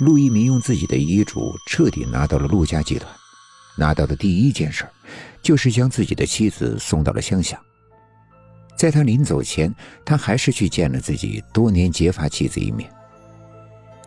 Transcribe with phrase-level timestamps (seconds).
[0.00, 3.08] 陆一鸣用自己的遗嘱彻底拿到了陆家集团，
[3.76, 4.84] 拿到的第一件事
[5.42, 7.60] 就是将自己的妻子送到了乡下。
[8.74, 9.72] 在他临走前，
[10.04, 12.90] 他还是去见了自己多年结发妻子一面。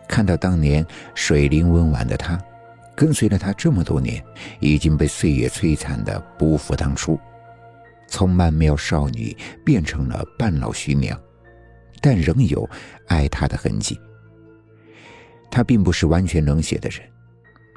[0.06, 2.38] 看到当年水灵温婉的她，
[2.94, 4.22] 跟随了他这么多年，
[4.60, 7.18] 已经被岁月摧残的不复当初，
[8.06, 9.34] 从曼妙少女
[9.64, 11.18] 变成了半老徐娘，
[12.02, 12.68] 但仍有
[13.06, 13.98] 爱他的痕迹。
[15.56, 17.00] 他并不是完全冷血的人，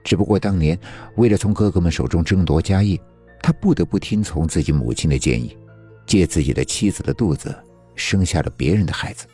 [0.03, 0.77] 只不过当年
[1.15, 2.99] 为了从哥哥们手中争夺家业，
[3.41, 5.57] 他不得不听从自己母亲的建议。
[6.05, 7.57] 借自己的妻子的肚子
[7.95, 9.27] 生下了别人的孩子，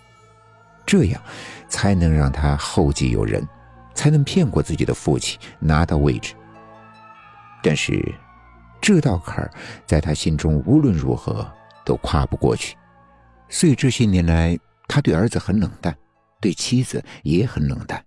[0.86, 1.20] 这样
[1.68, 3.44] 才能让他后继有人，
[3.96, 6.36] 才能骗过自己的父亲拿到位置。
[7.64, 8.14] 但是，
[8.80, 9.50] 这道坎儿
[9.88, 11.52] 在他心中无论如何
[11.84, 12.78] 都跨不过去。
[13.50, 14.56] 所以这些年来，
[14.88, 15.98] 他对儿子很冷淡，
[16.40, 18.06] 对妻子也很冷淡。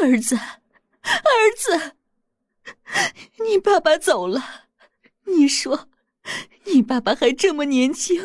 [0.00, 1.92] 儿子，儿子，
[3.44, 4.42] 你爸爸走了，
[5.24, 5.88] 你说。
[6.64, 8.20] 你爸爸还这么年轻，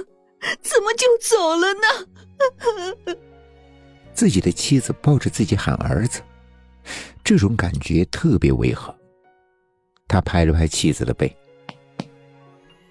[0.62, 3.16] 怎么就走了呢？
[4.14, 6.22] 自己的妻子抱着自己喊儿子，
[7.24, 8.94] 这种感觉特别违和。
[10.10, 11.34] 他拍了拍妻子的背：“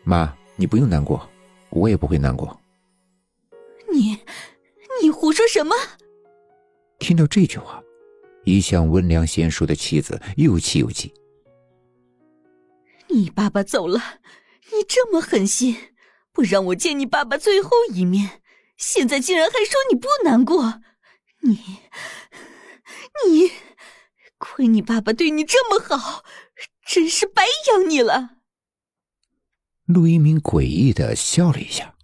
[0.05, 1.29] 妈，你不用难过，
[1.69, 2.59] 我也不会难过。”
[3.93, 4.19] 你，
[5.03, 5.77] 你胡说什么？
[6.99, 7.83] 听到这句话，
[8.45, 11.13] 一向温良贤淑的妻子又气又急。
[13.09, 14.21] 你爸爸走了。
[14.75, 15.77] 你这么狠心，
[16.33, 18.41] 不让我见你爸爸最后一面，
[18.79, 20.81] 现在竟然还说你不难过，
[21.41, 21.59] 你，
[23.27, 23.51] 你，
[24.39, 26.25] 亏你爸爸对你这么好，
[26.87, 28.37] 真是白养你了。
[29.85, 31.97] 陆一鸣诡异的笑了一下，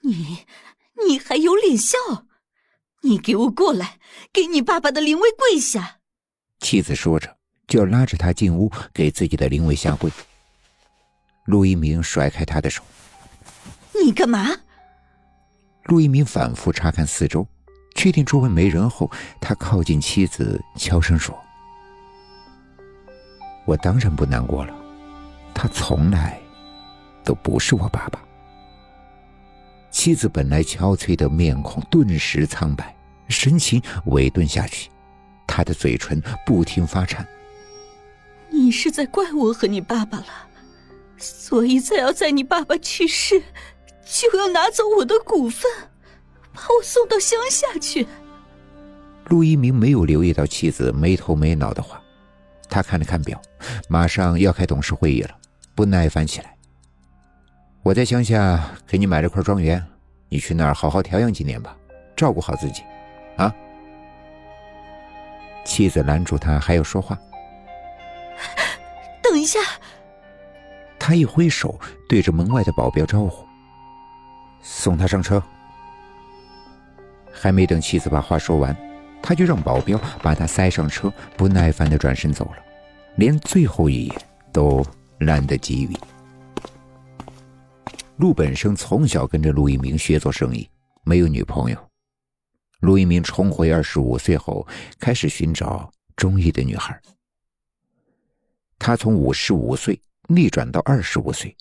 [0.00, 0.44] 你，
[1.06, 1.96] 你还有脸笑？
[3.02, 3.98] 你给我过来，
[4.32, 5.98] 给你爸爸的灵位跪下。
[6.60, 10.10] 妻子说着，就要拉着他进屋，给自己的灵位下跪。
[11.46, 12.82] 陆一鸣甩开他的手，
[14.04, 14.48] 你干嘛？
[15.84, 17.46] 陆一鸣反复查看四周，
[17.96, 19.10] 确定周围没人后，
[19.40, 21.36] 他靠近妻子，悄声说
[23.66, 24.74] ：“我当然不难过了，
[25.54, 26.40] 他从来
[27.24, 28.22] 都不是我爸爸。”
[29.90, 32.96] 妻子本来憔悴的面孔顿时苍白，
[33.28, 34.88] 神情萎顿下去，
[35.46, 37.26] 他的嘴唇不停发颤。
[38.50, 40.26] 你是在怪我和你爸爸了？
[41.18, 43.42] 所以才要在你爸爸去世，
[44.04, 45.70] 就要拿走我的股份，
[46.54, 48.06] 把我送到乡下去。
[49.26, 52.00] 陆一鸣没有留意到妻子没头没脑的话，
[52.68, 53.40] 他看了看表，
[53.88, 55.30] 马上要开董事会议了，
[55.74, 56.56] 不耐烦起来。
[57.82, 59.82] 我在乡下给你买了块庄园，
[60.28, 61.74] 你去那儿好好调养几年吧，
[62.14, 62.82] 照顾好自己，
[63.36, 63.52] 啊！
[65.64, 67.18] 妻子拦住他，还要说话。
[69.22, 69.58] 等一下。
[70.98, 73.46] 他一挥手，对着门外的保镖招呼
[74.60, 75.42] ：“送他上车。”
[77.32, 78.76] 还没等妻子把话说完，
[79.22, 82.56] 他就让保镖把他塞上车，不耐烦的转身走了，
[83.16, 84.16] 连最后一眼
[84.52, 84.84] 都
[85.20, 85.96] 懒得给予。
[88.20, 90.68] 陆本生从小跟着陆一鸣学做生意，
[91.04, 91.90] 没有女朋友。
[92.80, 97.00] 陆一鸣重回二十五岁后，开始寻找中意的女孩。
[98.78, 99.98] 他从五十五岁。
[100.28, 101.56] 逆转到二十五岁，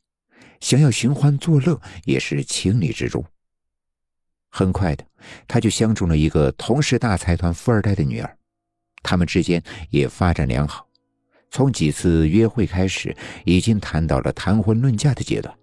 [0.59, 3.25] 想要寻欢作乐也是情理之中。
[4.51, 5.03] 很快的，
[5.47, 8.37] 他就相中了一个同是大财团富二代的女儿，
[9.01, 10.87] 他们之间也发展良好。
[11.49, 15.57] 从几次约会开始，已经谈到了谈婚论嫁的阶段。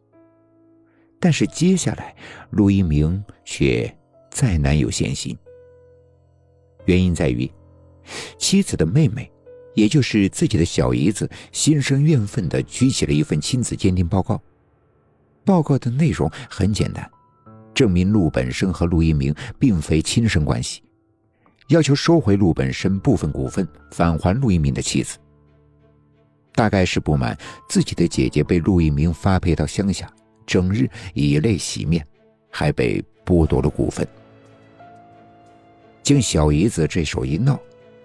[1.21, 2.15] 但是接下来，
[2.51, 3.93] 陆一鸣却
[4.31, 5.37] 再难有闲心。
[6.85, 7.51] 原因在于，
[8.39, 9.31] 妻子的妹妹。
[9.77, 14.41] 也就是自己的小姨子心生怨愤的举起了一份亲子鉴定报告。
[15.45, 17.07] 报告的内容很简单，
[17.75, 20.83] 证明陆本生和陆一鸣并非亲生关系，
[21.69, 25.19] 要求收回陆本生部分股份，返还陆一鸣的妻子。
[26.55, 27.37] 大概是不满
[27.69, 30.11] 自己的姐姐被陆一鸣发配到乡下，
[30.47, 32.07] 整日以泪洗面，
[32.51, 34.07] 还被剥夺了股份。
[36.03, 37.59] 经小姨子这手一闹。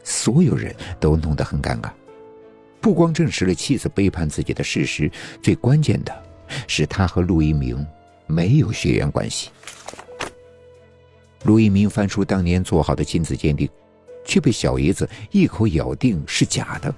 [0.03, 1.91] 所有人都弄得很尴尬，
[2.81, 5.11] 不光证实了妻子背叛自己的事实，
[5.43, 6.23] 最关键的
[6.67, 7.85] 是他和陆一鸣
[8.25, 9.51] 没有血缘关系。
[11.43, 13.69] 陆一鸣翻出当年做好的亲子鉴定，
[14.25, 16.91] 却被小姨子一口咬定是假的。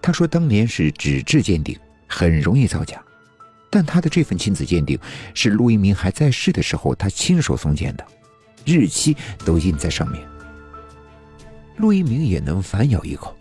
[0.00, 3.04] 他说当年是纸质鉴定，很容易造假，
[3.70, 4.98] 但他的这份亲子鉴定
[5.32, 8.04] 是陆一鸣还在世的时候他亲手送检的，
[8.66, 10.20] 日期都印在上面。
[11.76, 13.34] 陆一鸣也能反咬一口，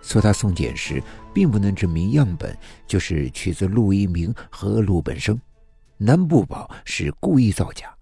[0.00, 1.02] 说他送检时
[1.34, 2.56] 并不能证明样本
[2.86, 5.38] 就是取自陆一鸣和陆本生，
[5.98, 7.92] 难不保是故意造假。